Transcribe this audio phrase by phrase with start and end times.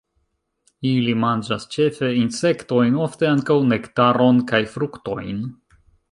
[0.91, 5.45] Ili manĝas ĉefe insektojn, ofte ankaŭ nektaron kaj fruktojn.